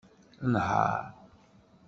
Nheṛ. 0.51 0.99